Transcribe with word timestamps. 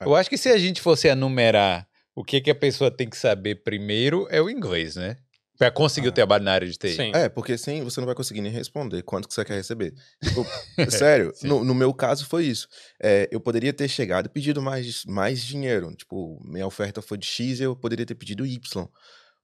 Eu 0.00 0.14
acho 0.14 0.28
que 0.30 0.36
se 0.38 0.48
a 0.48 0.58
gente 0.58 0.80
fosse 0.80 1.08
enumerar 1.08 1.86
o 2.14 2.24
que, 2.24 2.40
que 2.40 2.50
a 2.50 2.54
pessoa 2.54 2.90
tem 2.90 3.08
que 3.08 3.16
saber 3.16 3.56
primeiro, 3.62 4.26
é 4.30 4.40
o 4.40 4.48
inglês, 4.50 4.96
né? 4.96 5.16
Pra 5.58 5.70
conseguir 5.70 6.08
o 6.08 6.12
trabalho 6.12 6.44
na 6.44 6.52
área 6.52 6.68
de 6.68 6.76
TI. 6.76 6.94
Sim. 6.96 7.12
É, 7.14 7.30
porque 7.30 7.56
sem 7.56 7.82
você 7.82 7.98
não 7.98 8.04
vai 8.06 8.14
conseguir 8.14 8.42
nem 8.42 8.52
responder 8.52 9.02
quanto 9.02 9.26
que 9.26 9.32
você 9.32 9.42
quer 9.42 9.54
receber. 9.54 9.94
Tipo, 10.22 10.44
sério, 10.90 11.32
no, 11.42 11.64
no 11.64 11.74
meu 11.74 11.94
caso 11.94 12.26
foi 12.26 12.44
isso. 12.44 12.68
É, 13.02 13.26
eu 13.32 13.40
poderia 13.40 13.72
ter 13.72 13.88
chegado 13.88 14.26
e 14.26 14.28
pedido 14.28 14.60
mais, 14.60 15.02
mais 15.06 15.42
dinheiro. 15.42 15.94
Tipo, 15.96 16.38
minha 16.44 16.66
oferta 16.66 17.00
foi 17.00 17.16
de 17.16 17.26
X 17.26 17.58
eu 17.60 17.74
poderia 17.74 18.04
ter 18.04 18.14
pedido 18.14 18.44
Y. 18.44 18.86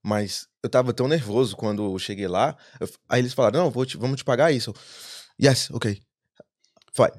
Mas 0.04 0.46
eu 0.62 0.68
tava 0.68 0.92
tão 0.92 1.08
nervoso 1.08 1.56
quando 1.56 1.82
eu 1.82 1.98
cheguei 1.98 2.28
lá. 2.28 2.56
eu- 2.78 2.90
aí 3.08 3.20
eles 3.20 3.32
falaram: 3.32 3.60
não, 3.64 3.70
vou 3.70 3.86
te- 3.86 3.96
vamos 3.96 4.18
te 4.18 4.24
pagar 4.24 4.52
isso. 4.52 4.70
Eu, 5.40 5.48
yes, 5.48 5.70
ok. 5.70 5.98
Vai. 6.94 7.10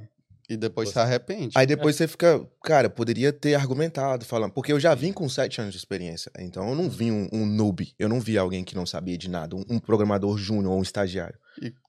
E 0.53 0.57
depois 0.57 0.89
se 0.89 0.99
arrepende. 0.99 1.51
Aí 1.57 1.65
depois 1.65 1.95
você 1.95 2.07
fica, 2.07 2.45
cara, 2.63 2.89
poderia 2.89 3.33
ter 3.33 3.55
argumentado, 3.55 4.23
falando, 4.25 4.51
porque 4.51 4.71
eu 4.71 4.79
já 4.79 4.93
vim 4.95 5.11
com 5.11 5.27
sete 5.27 5.59
anos 5.61 5.73
de 5.73 5.77
experiência, 5.79 6.31
então 6.39 6.69
eu 6.69 6.75
não 6.75 6.89
vim 6.89 7.11
um, 7.11 7.27
um 7.31 7.45
noob, 7.45 7.93
eu 7.97 8.07
não 8.09 8.19
vi 8.19 8.37
alguém 8.37 8.63
que 8.63 8.75
não 8.75 8.85
sabia 8.85 9.17
de 9.17 9.29
nada, 9.29 9.55
um, 9.55 9.63
um 9.69 9.79
programador 9.79 10.37
júnior 10.37 10.73
ou 10.73 10.79
um 10.79 10.83
estagiário. 10.83 11.37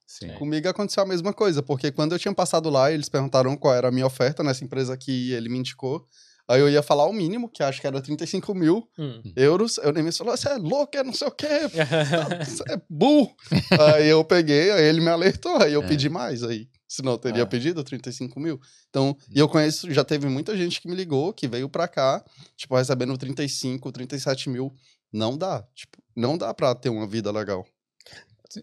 Sim. 0.07 0.29
Comigo 0.35 0.69
aconteceu 0.69 1.03
a 1.03 1.07
mesma 1.07 1.33
coisa, 1.33 1.63
porque 1.63 1.91
quando 1.91 2.13
eu 2.13 2.19
tinha 2.19 2.33
passado 2.35 2.69
lá, 2.71 2.93
eles 2.93 3.09
perguntaram 3.09 3.57
qual 3.57 3.75
era 3.75 3.89
a 3.89 3.91
minha 3.91 4.07
oferta 4.07 4.43
nessa 4.45 4.63
empresa 4.63 4.97
que 4.97 5.33
ele 5.33 5.49
me 5.49 5.59
indicou. 5.59 6.07
Aí 6.47 6.61
eu 6.61 6.69
ia 6.69 6.83
falar 6.83 7.07
o 7.07 7.13
mínimo, 7.13 7.49
que 7.49 7.63
acho 7.63 7.81
que 7.81 7.87
era 7.87 8.01
35 8.03 8.55
mil 8.55 8.87
Hum. 8.99 9.23
euros. 9.35 9.79
Eu 9.79 9.93
nem 9.95 10.05
me 10.05 10.13
falou, 10.13 10.37
você 10.37 10.51
é 10.51 10.57
louco, 10.59 10.95
é 10.95 11.03
não 11.03 11.13
sei 11.15 11.27
o 11.27 11.31
quê, 11.31 11.49
você 12.47 12.63
é 12.71 12.81
burro. 12.89 13.35
aí 13.81 14.09
eu 14.09 14.23
peguei, 14.23 14.71
aí 14.71 14.85
ele 14.85 15.01
me 15.01 15.09
alertou, 15.09 15.57
aí 15.57 15.73
eu 15.73 15.83
É. 15.83 15.87
pedi 15.87 16.09
mais. 16.11 16.43
Aí, 16.43 16.69
senão 16.95 17.13
eu 17.13 17.19
teria 17.19 17.43
Ah. 17.43 17.47
pedido 17.47 17.83
35 17.85 18.39
mil. 18.41 18.61
Então, 18.91 19.17
e 19.35 19.39
eu 19.39 19.49
conheço, 19.49 19.91
já 19.93 20.05
teve 20.05 20.29
muita 20.29 20.57
gente 20.57 20.81
que 20.81 20.89
me 20.89 20.95
ligou, 20.95 21.33
que 21.33 21.49
veio 21.49 21.69
pra 21.69 21.87
cá, 21.89 22.25
tipo, 22.57 22.77
recebendo 22.77 23.17
35, 23.19 23.91
37 23.93 24.49
mil. 24.49 24.73
Não 25.13 25.37
dá, 25.39 25.63
tipo, 25.75 25.97
não 26.17 26.37
dá 26.37 26.53
pra 26.53 26.75
ter 26.75 26.89
uma 26.89 27.07
vida 27.07 27.31
legal. 27.31 27.65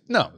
Não, 0.08 0.32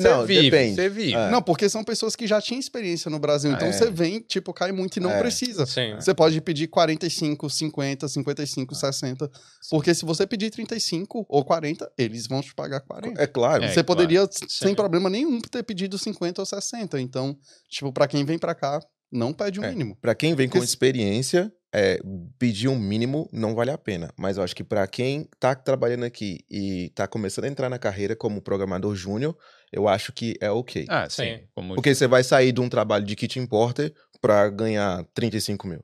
Não, 0.00 0.20
você 0.20 0.26
vive, 0.26 0.50
depende. 0.50 0.74
você 0.74 0.88
vive. 0.88 1.14
É. 1.14 1.30
Não, 1.30 1.42
porque 1.42 1.68
são 1.68 1.82
pessoas 1.84 2.14
que 2.16 2.26
já 2.26 2.40
tinham 2.40 2.58
experiência 2.60 3.10
no 3.10 3.18
Brasil. 3.18 3.52
Então 3.52 3.68
É. 3.68 3.72
você 3.72 3.90
vem, 3.90 4.20
tipo, 4.20 4.52
cai 4.52 4.72
muito 4.72 4.96
e 4.96 5.00
não 5.00 5.10
É. 5.10 5.18
precisa. 5.18 5.64
Sim. 5.66 5.94
Você 5.94 6.14
pode 6.14 6.40
pedir 6.40 6.66
45, 6.68 7.48
50, 7.50 8.08
55, 8.08 8.74
Ah. 8.74 8.78
60. 8.78 9.30
Porque 9.70 9.94
se 9.94 10.04
você 10.04 10.26
pedir 10.26 10.50
35 10.50 11.26
ou 11.28 11.44
40, 11.44 11.90
eles 11.98 12.26
vão 12.26 12.40
te 12.40 12.54
pagar 12.54 12.80
40. 12.80 13.20
É 13.22 13.26
claro. 13.26 13.64
É, 13.64 13.68
você 13.68 13.74
claro. 13.74 13.86
poderia, 13.86 14.28
sem 14.48 14.68
Sim. 14.68 14.74
problema 14.74 15.08
nenhum, 15.10 15.40
ter 15.40 15.62
pedido 15.62 15.98
50 15.98 16.40
ou 16.42 16.46
60. 16.46 17.00
Então, 17.00 17.36
tipo, 17.68 17.92
pra 17.92 18.06
quem 18.08 18.24
vem 18.24 18.38
pra 18.38 18.54
cá, 18.54 18.80
não 19.12 19.32
pede 19.32 19.60
o 19.60 19.64
É. 19.64 19.70
mínimo. 19.70 19.96
Pra 20.00 20.14
quem 20.14 20.34
vem 20.34 20.48
com 20.48 20.52
Porque 20.54 20.66
se- 20.66 20.72
experiência, 20.72 21.52
é, 21.72 21.98
pedir 22.38 22.68
um 22.68 22.78
mínimo 22.78 23.28
não 23.32 23.54
vale 23.54 23.70
a 23.70 23.78
pena. 23.78 24.12
Mas 24.16 24.36
eu 24.36 24.42
acho 24.44 24.54
que 24.56 24.64
pra 24.64 24.86
quem 24.86 25.28
tá 25.38 25.54
trabalhando 25.54 26.04
aqui 26.04 26.38
e 26.50 26.90
tá 26.94 27.06
começando 27.06 27.44
a 27.44 27.48
entrar 27.48 27.68
na 27.68 27.78
carreira 27.78 28.14
como 28.16 28.40
programador 28.40 28.94
júnior, 28.94 29.36
eu 29.72 29.86
acho 29.88 30.12
que 30.12 30.36
é 30.40 30.50
ok. 30.50 30.86
Ah, 30.88 31.08
sim. 31.10 31.24
Sim. 31.24 31.48
Como... 31.54 31.74
Porque 31.74 31.94
você 31.94 32.06
vai 32.06 32.22
sair 32.24 32.52
de 32.52 32.60
um 32.60 32.68
trabalho 32.68 33.04
de 33.04 33.14
kit 33.16 33.38
importer 33.38 33.94
pra 34.20 34.48
ganhar 34.48 35.04
35 35.14 35.66
mil, 35.66 35.80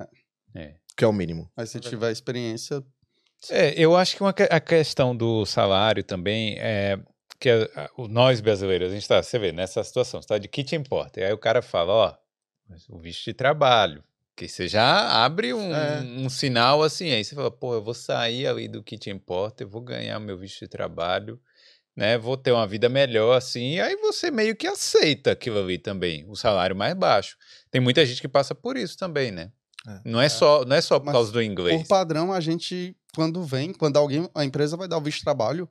É. 0.54 0.74
que 0.96 1.04
é 1.04 1.06
o 1.06 1.12
mínimo. 1.12 1.50
Mas 1.56 1.70
se 1.70 1.80
tiver 1.80 2.10
experiência, 2.12 2.82
É, 3.50 3.74
eu 3.76 3.96
acho 3.96 4.16
que 4.16 4.22
uma, 4.22 4.30
a 4.50 4.60
questão 4.60 5.14
do 5.16 5.44
salário 5.44 6.04
também 6.04 6.56
é 6.60 6.96
que 7.40 7.50
a- 7.50 7.68
a- 7.74 7.90
o- 7.98 8.06
nós 8.06 8.40
brasileiros, 8.40 8.90
a 8.90 8.94
gente 8.94 9.06
tá, 9.08 9.20
você 9.20 9.36
vê, 9.36 9.50
nessa 9.50 9.82
situação, 9.82 10.22
você 10.22 10.28
tá 10.28 10.38
de 10.38 10.46
kit 10.46 10.76
importer, 10.76 11.24
aí 11.24 11.32
o 11.32 11.38
cara 11.38 11.60
fala, 11.60 11.92
ó, 11.92 12.14
o 12.88 13.00
visto 13.00 13.24
de 13.24 13.34
trabalho, 13.34 14.02
que 14.36 14.48
você 14.48 14.66
já 14.68 15.24
abre 15.24 15.52
um, 15.52 15.74
É. 15.74 16.00
um 16.00 16.28
sinal 16.30 16.82
assim, 16.82 17.10
aí 17.12 17.24
você 17.24 17.34
fala, 17.34 17.50
pô, 17.50 17.74
eu 17.74 17.82
vou 17.82 17.94
sair 17.94 18.46
ali 18.46 18.68
do 18.68 18.82
kit 18.82 19.10
importer, 19.10 19.64
vou 19.64 19.82
ganhar 19.82 20.18
meu 20.20 20.38
visto 20.38 20.60
de 20.60 20.68
trabalho, 20.68 21.38
né, 21.94 22.16
vou 22.16 22.36
ter 22.36 22.50
uma 22.52 22.66
vida 22.66 22.88
melhor 22.88 23.36
assim, 23.36 23.74
e 23.74 23.80
aí 23.80 23.96
você 23.96 24.30
meio 24.30 24.56
que 24.56 24.66
aceita 24.66 25.32
aquilo 25.32 25.58
ali 25.60 25.76
também, 25.78 26.24
o 26.28 26.34
salário 26.34 26.74
mais 26.74 26.94
baixo. 26.94 27.36
Tem 27.70 27.80
muita 27.80 28.04
gente 28.06 28.20
que 28.20 28.28
passa 28.28 28.54
por 28.54 28.76
isso 28.76 28.96
também, 28.96 29.30
né? 29.30 29.52
É. 29.86 30.00
Não 30.04 30.20
é 30.20 30.28
só, 30.28 30.64
não 30.64 30.76
é 30.76 30.80
só 30.80 30.98
por 30.98 31.06
Mas 31.06 31.12
causa 31.14 31.32
do 31.32 31.42
inglês. 31.42 31.82
por 31.82 31.88
padrão, 31.88 32.32
a 32.32 32.40
gente, 32.40 32.96
quando 33.14 33.42
vem, 33.44 33.72
quando 33.72 33.96
alguém, 33.98 34.28
a 34.34 34.44
empresa 34.44 34.76
vai 34.76 34.88
dar 34.88 34.96
o 34.96 35.00
visto 35.02 35.18
de 35.18 35.24
trabalho, 35.24 35.68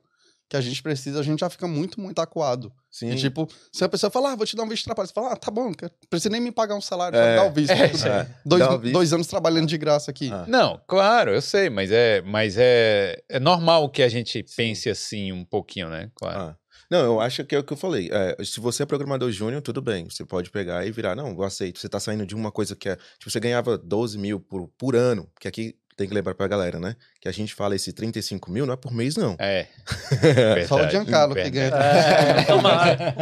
que 0.52 0.56
a 0.58 0.60
gente 0.60 0.82
precisa, 0.82 1.18
a 1.18 1.22
gente 1.22 1.40
já 1.40 1.48
fica 1.48 1.66
muito, 1.66 1.98
muito 1.98 2.18
acuado. 2.20 2.70
Sim. 2.90 3.10
E, 3.10 3.16
tipo, 3.16 3.48
se 3.72 3.82
a 3.82 3.88
pessoa 3.88 4.10
fala, 4.10 4.32
ah, 4.32 4.36
vou 4.36 4.44
te 4.44 4.54
dar 4.54 4.64
um 4.64 4.68
visto 4.68 4.82
de 4.82 4.84
trabalho, 4.84 5.08
você 5.08 5.14
fala, 5.14 5.32
ah, 5.32 5.36
tá 5.36 5.50
bom, 5.50 5.68
não 5.70 5.90
precisa 6.10 6.28
nem 6.28 6.42
me 6.42 6.52
pagar 6.52 6.74
um 6.74 6.80
salário, 6.82 7.16
só 7.18 7.24
É, 7.24 7.30
me 7.30 7.36
dá 7.40 7.44
o 7.46 7.50
visto. 7.50 7.70
é, 8.06 8.08
é. 8.20 8.28
Dois, 8.44 8.66
o 8.66 8.78
visto. 8.78 8.92
dois 8.92 9.12
anos 9.14 9.26
trabalhando 9.26 9.66
de 9.66 9.78
graça 9.78 10.10
aqui. 10.10 10.30
Ah. 10.30 10.44
Não, 10.46 10.78
claro, 10.86 11.30
eu 11.32 11.40
sei, 11.40 11.70
mas 11.70 11.90
é, 11.90 12.20
mas 12.20 12.56
é, 12.58 13.22
é 13.30 13.40
normal 13.40 13.88
que 13.88 14.02
a 14.02 14.10
gente 14.10 14.44
pense 14.54 14.90
assim 14.90 15.32
um 15.32 15.42
pouquinho, 15.42 15.88
né? 15.88 16.10
Claro. 16.14 16.38
Ah. 16.38 16.56
Não, 16.90 16.98
eu 17.00 17.20
acho 17.22 17.42
que 17.46 17.54
é 17.56 17.58
o 17.58 17.64
que 17.64 17.72
eu 17.72 17.76
falei. 17.78 18.10
É, 18.12 18.36
se 18.44 18.60
você 18.60 18.82
é 18.82 18.86
programador 18.86 19.30
júnior, 19.32 19.62
tudo 19.62 19.80
bem. 19.80 20.04
Você 20.10 20.26
pode 20.26 20.50
pegar 20.50 20.86
e 20.86 20.90
virar, 20.92 21.16
não, 21.16 21.28
eu 21.30 21.42
aceito. 21.42 21.78
Você 21.78 21.88
tá 21.88 21.98
saindo 21.98 22.26
de 22.26 22.34
uma 22.34 22.52
coisa 22.52 22.76
que 22.76 22.86
é. 22.90 22.96
Tipo, 23.18 23.30
você 23.30 23.40
ganhava 23.40 23.78
12 23.78 24.18
mil 24.18 24.38
por, 24.38 24.68
por 24.76 24.94
ano, 24.94 25.26
que 25.40 25.48
aqui 25.48 25.74
tem 26.02 26.08
que 26.08 26.14
lembrar 26.14 26.34
pra 26.34 26.48
galera, 26.48 26.80
né? 26.80 26.96
Que 27.20 27.28
a 27.28 27.32
gente 27.32 27.54
fala 27.54 27.76
esse 27.76 27.92
35 27.92 28.50
mil 28.50 28.66
não 28.66 28.74
é 28.74 28.76
por 28.76 28.92
mês, 28.92 29.16
não. 29.16 29.36
É. 29.38 29.66
Só 30.68 30.84
o 30.84 30.90
Giancarlo 30.90 31.34
que 31.34 31.48
ganha. 31.48 31.68
É, 31.68 32.42
tomara. 32.44 33.14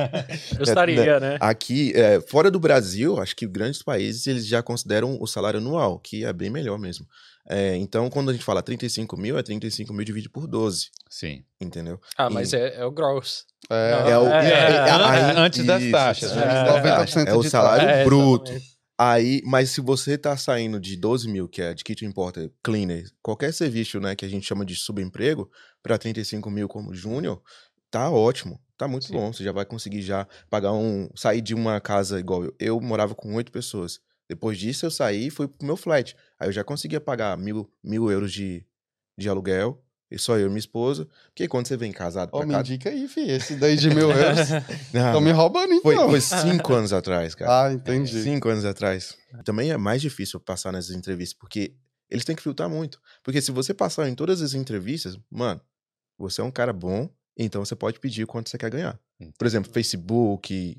Gostaria, 0.56 1.20
né? 1.20 1.36
Aqui, 1.40 1.92
é, 1.94 2.20
fora 2.20 2.50
do 2.50 2.58
Brasil, 2.58 3.20
acho 3.20 3.36
que 3.36 3.46
grandes 3.46 3.82
países 3.82 4.26
eles 4.26 4.46
já 4.46 4.62
consideram 4.62 5.18
o 5.20 5.26
salário 5.26 5.60
anual, 5.60 5.98
que 5.98 6.24
é 6.24 6.32
bem 6.32 6.48
melhor 6.50 6.78
mesmo. 6.78 7.06
É, 7.48 7.74
então, 7.76 8.08
quando 8.08 8.30
a 8.30 8.32
gente 8.32 8.44
fala 8.44 8.62
35 8.62 9.16
mil, 9.16 9.36
é 9.36 9.42
35 9.42 9.92
mil 9.92 10.04
dividido 10.04 10.30
por 10.32 10.46
12, 10.46 10.88
Sim. 11.08 11.42
entendeu? 11.60 12.00
Ah, 12.16 12.30
mas 12.30 12.52
é, 12.52 12.76
é 12.76 12.84
o 12.84 12.90
gross. 12.92 13.44
É, 13.68 14.10
É 14.12 14.18
o, 14.18 14.26
é, 14.28 14.48
é- 14.48 14.88
é- 14.88 15.38
antes 15.38 15.64
das 15.64 15.82
taxas, 15.90 16.30
antes 16.32 16.44
né? 16.46 16.64
das 16.64 16.82
90% 16.82 16.84
taxas. 16.96 17.26
É 17.26 17.34
o 17.34 17.42
salário 17.42 17.88
É, 17.88 18.04
bruto. 18.04 18.50
exatamente. 18.52 18.79
Aí, 19.02 19.40
mas 19.46 19.70
se 19.70 19.80
você 19.80 20.18
tá 20.18 20.36
saindo 20.36 20.78
de 20.78 20.94
12 20.94 21.26
mil, 21.26 21.48
que 21.48 21.62
é 21.62 21.72
de 21.72 21.82
kit 21.82 22.04
importer, 22.04 22.52
cleaner, 22.62 23.10
qualquer 23.22 23.50
serviço, 23.50 23.98
né, 23.98 24.14
que 24.14 24.26
a 24.26 24.28
gente 24.28 24.46
chama 24.46 24.62
de 24.62 24.76
subemprego, 24.76 25.50
para 25.82 25.96
35 25.96 26.50
mil 26.50 26.68
como 26.68 26.92
júnior, 26.94 27.42
tá 27.90 28.10
ótimo. 28.10 28.60
Tá 28.76 28.86
muito 28.86 29.06
Sim. 29.06 29.14
bom. 29.14 29.32
Você 29.32 29.42
já 29.42 29.52
vai 29.52 29.64
conseguir 29.64 30.02
já 30.02 30.28
pagar 30.50 30.74
um. 30.74 31.08
sair 31.14 31.40
de 31.40 31.54
uma 31.54 31.80
casa 31.80 32.20
igual 32.20 32.44
eu. 32.44 32.54
Eu 32.60 32.78
morava 32.78 33.14
com 33.14 33.34
oito 33.36 33.50
pessoas. 33.50 34.00
Depois 34.28 34.58
disso, 34.58 34.84
eu 34.84 34.90
saí 34.90 35.28
e 35.28 35.30
fui 35.30 35.48
pro 35.48 35.66
meu 35.66 35.78
flat. 35.78 36.14
Aí 36.38 36.48
eu 36.48 36.52
já 36.52 36.62
conseguia 36.62 37.00
pagar 37.00 37.38
mil, 37.38 37.72
mil 37.82 38.10
euros 38.10 38.30
de, 38.30 38.66
de 39.16 39.30
aluguel. 39.30 39.82
E 40.10 40.18
só 40.18 40.36
eu 40.36 40.46
e 40.46 40.48
minha 40.48 40.58
esposa. 40.58 41.06
Porque 41.26 41.46
quando 41.46 41.68
você 41.68 41.76
vem 41.76 41.92
casado 41.92 42.30
pra 42.30 42.44
me 42.44 42.52
cá. 42.52 42.60
indica 42.60 42.90
aí, 42.90 43.06
fi. 43.06 43.20
Esse 43.30 43.54
daí 43.54 43.76
de 43.76 43.88
mil 43.90 44.10
euros. 44.12 44.50
Estão 44.92 45.20
me 45.20 45.30
roubando, 45.30 45.72
então. 45.72 46.10
foi, 46.10 46.20
foi 46.20 46.20
cinco 46.20 46.74
anos 46.74 46.92
atrás, 46.92 47.34
cara. 47.34 47.66
Ah, 47.66 47.72
entendi. 47.72 48.22
Cinco 48.22 48.48
anos 48.48 48.64
atrás. 48.64 49.16
Também 49.44 49.70
é 49.70 49.76
mais 49.76 50.02
difícil 50.02 50.40
passar 50.40 50.72
nessas 50.72 50.96
entrevistas, 50.96 51.38
porque 51.38 51.74
eles 52.10 52.24
têm 52.24 52.34
que 52.34 52.42
filtrar 52.42 52.68
muito. 52.68 53.00
Porque 53.22 53.40
se 53.40 53.52
você 53.52 53.72
passar 53.72 54.08
em 54.08 54.14
todas 54.14 54.42
as 54.42 54.52
entrevistas, 54.54 55.16
mano, 55.30 55.60
você 56.18 56.40
é 56.40 56.44
um 56.44 56.50
cara 56.50 56.72
bom, 56.72 57.08
então 57.36 57.64
você 57.64 57.76
pode 57.76 58.00
pedir 58.00 58.26
quanto 58.26 58.50
você 58.50 58.58
quer 58.58 58.70
ganhar. 58.70 58.98
Por 59.38 59.46
exemplo, 59.46 59.70
Facebook, 59.72 60.76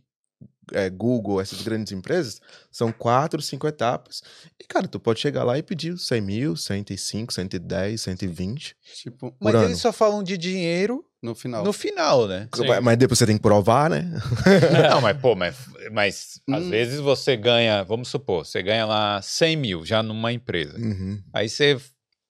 é, 0.74 0.90
Google, 0.90 1.42
essas 1.42 1.62
grandes 1.62 1.92
empresas, 1.92 2.40
são 2.72 2.92
quatro, 2.92 3.42
cinco 3.42 3.68
etapas. 3.68 4.22
E, 4.60 4.64
cara, 4.64 4.88
tu 4.88 5.00
pode 5.00 5.20
chegar 5.20 5.44
lá 5.44 5.58
e 5.58 5.64
pedir 5.64 5.98
100 5.98 6.22
mil, 6.22 6.56
105, 6.56 7.34
110, 7.34 8.00
120. 8.02 8.76
Tipo, 8.96 9.36
Mas 9.40 9.56
ano. 9.56 9.66
eles 9.66 9.80
só 9.80 9.92
falam 9.92 10.24
de 10.24 10.38
dinheiro 10.38 11.04
no 11.22 11.36
final. 11.36 11.64
no 11.64 11.74
final, 11.74 12.28
né? 12.28 12.48
Sim. 12.56 12.64
Mas 12.82 12.98
depois 12.98 13.20
você 13.20 13.26
tem 13.26 13.36
que 13.38 13.42
provar, 13.44 13.90
né? 13.90 14.10
Não, 14.90 15.02
mas 15.02 15.20
pô, 15.20 15.36
mas, 15.36 15.56
mas 15.92 16.42
às 16.50 16.64
Hum. 16.64 16.70
vezes 16.70 17.00
você 17.00 17.36
ganha, 17.38 17.84
vamos 17.84 18.08
supor, 18.08 18.46
você 18.46 18.64
ganha 18.64 18.86
lá 18.86 19.22
100 19.22 19.56
mil 19.58 19.86
já 19.86 20.02
numa 20.02 20.32
empresa. 20.32 20.78
Uhum. 20.80 21.22
Aí 21.34 21.48
você, 21.50 21.78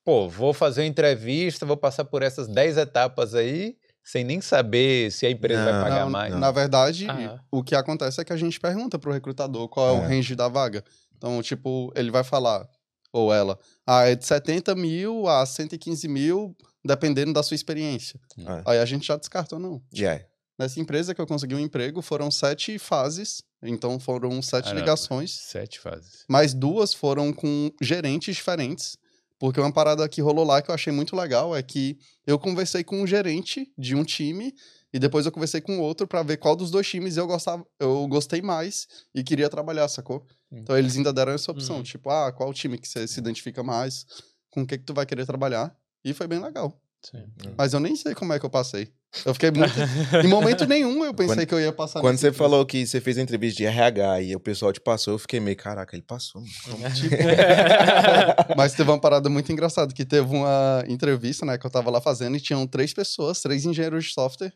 pô, 0.04 0.28
vou 0.28 0.54
fazer 0.54 0.82
uma 0.82 0.88
entrevista, 0.88 1.66
vou 1.66 1.78
passar 1.78 2.04
por 2.06 2.22
essas 2.24 2.48
10 2.50 2.76
etapas 2.78 3.34
aí, 3.36 3.78
sem 4.04 4.24
nem 4.24 4.42
saber 4.42 5.12
se 5.12 5.26
a 5.26 5.32
empresa 5.32 5.64
vai 5.64 5.74
Não, 5.74 5.84
pagar 5.84 6.04
Não, 6.06 6.10
mais. 6.10 6.36
Na 6.36 6.52
verdade, 6.52 7.08
Ah. 7.10 7.40
o 7.52 7.64
que 7.64 7.76
acontece 7.76 8.20
é 8.20 8.24
que 8.26 8.34
a 8.34 8.38
gente 8.38 8.60
pergunta 8.60 8.98
pro 9.00 9.12
recrutador 9.12 9.68
qual 9.70 9.88
é, 9.96 10.00
o 10.00 10.04
É. 10.04 10.08
range 10.08 10.36
da 10.36 10.48
vaga. 10.48 10.84
Então, 11.18 11.42
tipo, 11.42 11.92
ele 11.96 12.10
vai 12.12 12.24
falar, 12.24 12.68
ou 13.14 13.34
ela, 13.34 13.60
ah, 13.86 14.08
é 14.08 14.16
de 14.16 14.26
70 14.26 14.74
mil 14.76 15.28
a 15.28 15.46
115 15.46 16.08
mil, 16.08 16.56
dependendo 16.84 17.32
da 17.34 17.44
sua 17.44 17.56
experiência. 17.56 18.20
É. 18.40 18.62
Aí 18.66 18.80
a 18.80 18.86
gente 18.86 19.06
já 19.06 19.16
descartou, 19.16 19.60
não. 19.60 19.82
Yeah. 19.96 20.24
Nessa 20.58 20.80
empresa 20.80 21.14
que 21.16 21.22
eu 21.22 21.26
consegui 21.28 21.56
um 21.56 21.60
emprego, 21.60 22.02
foram 22.02 22.30
sete 22.30 22.78
fases, 22.78 23.42
então 23.64 24.00
foram 24.00 24.42
sete 24.42 24.66
Caramba. 24.66 24.80
ligações, 24.82 25.32
Sete 25.32 25.80
fases. 25.80 26.24
mas 26.30 26.54
duas 26.54 26.94
foram 26.94 27.32
com 27.34 27.72
gerentes 27.82 28.36
diferentes. 28.36 28.96
Porque 29.42 29.60
uma 29.60 29.74
parada 29.74 30.08
que 30.08 30.22
rolou 30.22 30.46
lá 30.46 30.62
que 30.62 30.70
eu 30.70 30.76
achei 30.76 30.94
muito 30.94 31.16
legal 31.16 31.56
é 31.56 31.64
que 31.64 31.98
eu 32.28 32.38
conversei 32.40 32.84
com 32.84 33.02
um 33.02 33.08
gerente 33.08 33.74
de 33.78 33.96
um 33.96 34.04
time 34.04 34.54
E 34.94 35.00
depois 35.00 35.26
eu 35.26 35.32
conversei 35.32 35.62
com 35.62 35.80
outro 35.80 36.06
para 36.06 36.22
ver 36.22 36.38
qual 36.38 36.54
dos 36.56 36.70
dois 36.70 36.86
times 36.88 37.16
eu 37.18 37.26
gostava, 37.26 37.66
eu 37.80 38.06
gostei 38.10 38.42
mais 38.42 38.88
e 39.16 39.24
queria 39.24 39.50
trabalhar, 39.50 39.88
sacou? 39.88 40.26
Então 40.52 40.78
eles 40.78 40.98
ainda 40.98 41.14
deram 41.14 41.32
essa 41.34 41.50
opção, 41.52 41.78
Uhum. 41.78 41.84
tipo, 41.84 42.10
ah, 42.10 42.32
qual 42.34 42.54
time 42.54 42.78
que 42.78 42.88
você 42.88 43.08
se 43.08 43.18
identifica 43.20 43.64
mais, 43.64 44.06
com 44.50 44.64
o 44.64 44.68
que 44.68 44.78
que 44.78 44.84
tu 44.86 44.94
vai 44.94 45.06
querer 45.06 45.26
trabalhar. 45.26 45.74
E 46.04 46.14
foi 46.14 46.28
bem 46.28 46.40
legal. 46.40 46.78
Sim. 47.04 47.24
Mas 47.58 47.74
eu 47.74 47.80
nem 47.80 47.96
sei 47.96 48.14
como 48.14 48.32
é 48.34 48.40
que 48.40 48.46
eu 48.46 48.50
passei. 48.50 48.90
Eu 49.26 49.34
fiquei 49.34 49.52
muito. 49.52 49.74
em 50.24 50.28
momento 50.28 50.66
nenhum 50.66 51.04
eu 51.04 51.14
pensei 51.14 51.36
Quando- 51.36 51.48
que 51.48 51.54
eu 51.54 51.60
ia 51.60 51.72
passar 51.74 52.00
Quando 52.00 52.16
você 52.18 52.28
entrevista. 52.28 52.44
falou 52.44 52.66
que 52.66 52.86
você 52.86 53.02
fez 53.02 53.18
a 53.18 53.22
entrevista 53.22 53.58
de 53.58 53.66
RH 53.66 54.22
e 54.22 54.36
o 54.36 54.40
pessoal 54.40 54.72
te 54.72 54.80
passou, 54.80 55.16
eu 55.16 55.20
fiquei 55.20 55.40
meio, 55.40 55.58
caraca, 55.58 55.96
ele 55.96 56.04
passou. 56.04 56.42
mano. 56.80 56.96
Tipo? 56.96 57.16
Mas 58.56 58.74
teve 58.74 58.90
uma 58.90 59.00
parada 59.00 59.30
muito 59.30 59.52
engraçada, 59.52 59.94
que 59.94 60.06
teve 60.06 60.34
uma 60.34 60.84
entrevista, 60.88 61.46
né, 61.46 61.58
que 61.58 61.66
eu 61.66 61.72
tava 61.72 61.90
lá 61.90 62.00
fazendo, 62.00 62.38
e 62.38 62.40
tinham 62.42 62.66
três 62.68 62.94
pessoas, 62.94 63.42
três 63.42 63.66
engenheiros 63.66 64.06
de 64.06 64.14
software, 64.14 64.54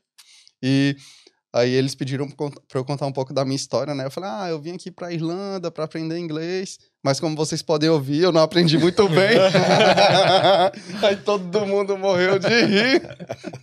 e 0.64 0.96
aí 1.56 1.72
eles 1.72 1.96
pediram 1.96 2.28
pra 2.30 2.50
eu 2.76 2.84
contar 2.86 3.06
um 3.06 3.12
pouco 3.12 3.34
da 3.34 3.46
minha 3.46 3.56
história, 3.56 3.96
né, 3.96 4.06
eu 4.06 4.12
falei, 4.12 4.30
ah, 4.30 4.48
eu 4.50 4.60
vim 4.62 4.74
aqui 4.76 4.92
pra 4.92 5.12
Irlanda 5.14 5.72
pra 5.72 5.86
aprender 5.86 6.18
inglês, 6.20 6.78
mas 7.04 7.20
como 7.20 7.36
vocês 7.36 7.62
podem 7.62 7.90
ouvir, 7.90 8.22
eu 8.22 8.32
não 8.32 8.42
aprendi 8.42 8.78
muito 8.78 9.08
bem. 9.10 9.38
aí 11.02 11.16
todo 11.18 11.66
mundo 11.66 11.98
morreu 11.98 12.38
de 12.40 12.48
rir. 12.50 13.02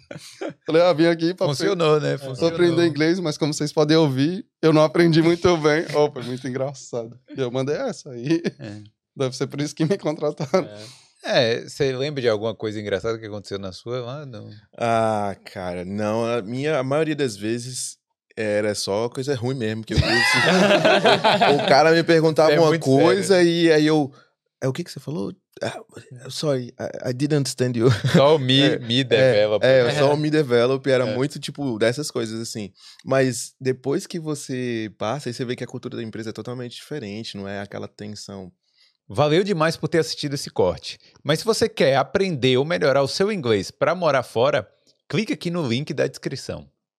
Falei, 0.67 0.83
ah, 0.83 0.93
vim 0.93 1.07
aqui 1.07 1.35
pra, 1.35 1.47
apre- 1.47 1.57
Funcionou, 1.57 2.01
né? 2.01 2.17
pra 2.17 2.29
Funcionou. 2.29 2.55
aprender 2.55 2.87
inglês, 2.87 3.19
mas 3.21 3.37
como 3.37 3.53
vocês 3.53 3.73
podem 3.73 3.97
ouvir, 3.97 4.45
eu 4.61 4.73
não 4.73 4.83
aprendi 4.83 5.21
muito 5.23 5.57
bem. 5.59 5.85
Oh, 5.95 6.11
foi 6.11 6.23
muito 6.23 6.47
engraçado. 6.47 7.19
E 7.37 7.41
eu 7.41 7.51
mandei 7.51 7.77
essa 7.77 8.11
aí. 8.11 8.43
É. 8.59 8.77
Deve 9.17 9.37
ser 9.37 9.47
por 9.49 9.61
isso 9.61 9.75
que 9.75 9.85
me 9.85 9.99
contrataram. 9.99 10.65
É. 10.67 10.79
É, 11.25 11.61
você 11.61 11.93
lembra 11.93 12.21
de 12.21 12.29
alguma 12.29 12.55
coisa 12.55 12.81
engraçada 12.81 13.19
que 13.19 13.27
aconteceu 13.27 13.59
na 13.59 13.73
sua 13.73 14.01
lá? 14.01 14.27
Não. 14.27 14.51
Ah, 14.77 15.37
cara, 15.53 15.85
não. 15.85 16.25
A 16.27 16.43
minha, 16.43 16.79
a 16.79 16.83
maioria 16.83 17.15
das 17.15 17.37
vezes 17.37 17.97
era 18.37 18.75
só 18.75 19.09
coisa 19.09 19.35
ruim 19.35 19.55
mesmo. 19.55 19.85
Que 19.85 19.95
eu, 19.95 19.99
o, 19.99 20.01
o 21.63 21.69
cara 21.69 21.93
me 21.93 22.03
perguntava 22.03 22.53
É 22.53 22.59
uma 22.59 22.79
coisa 22.79 23.43
e 23.43 23.71
aí 23.71 23.87
eu. 23.87 24.13
É, 24.61 24.69
o 24.69 24.73
que 24.73 24.85
que 24.85 24.91
você 24.91 25.01
falou? 25.01 25.33
Ah, 25.61 25.81
sorry, 26.31 26.73
I, 26.79 27.11
I 27.11 27.13
didn't 27.13 27.37
understand 27.37 27.77
you. 27.77 27.89
Só 28.15 28.37
o 28.37 28.39
me, 28.39 28.61
É, 28.61 28.79
me 28.79 29.05
develop. 29.05 29.65
É, 29.65 29.83
eu 29.83 29.91
só 29.93 30.15
o 30.15 30.17
me 30.17 30.31
develop 30.31 30.89
era 30.89 31.05
É. 31.07 31.15
muito 31.15 31.39
tipo 31.39 31.79
dessas 31.79 32.11
coisas 32.11 32.41
assim. 32.41 32.73
Mas 33.05 33.55
depois 33.61 34.07
que 34.07 34.19
você 34.19 34.91
passa, 34.99 35.29
aí 35.29 35.35
você 35.35 35.45
vê 35.45 35.55
que 35.55 35.63
a 35.65 35.67
cultura 35.67 35.97
da 35.97 36.03
empresa 36.03 36.31
é 36.31 36.33
totalmente 36.33 36.77
diferente, 36.77 37.37
não 37.37 37.47
é 37.47 37.61
aquela 37.61 37.87
tensão. 37.87 38.51
Valeu 39.09 39.45
demais 39.45 39.77
por 39.77 39.89
ter 39.89 39.99
assistido 39.99 40.35
esse 40.35 40.51
corte. 40.51 40.99
Mas 41.23 41.41
se 41.41 41.45
você 41.45 41.69
quer 41.69 41.97
aprender 41.97 42.57
ou 42.57 42.65
melhorar 42.65 43.03
o 43.03 43.09
seu 43.09 43.31
inglês 43.31 43.71
para 43.71 43.95
morar 43.95 44.23
fora, 44.23 44.69
clique 45.09 45.33
aqui 45.33 45.51
no 45.51 45.67
link 45.67 45.93
da 45.93 46.07
descrição. 46.07 46.72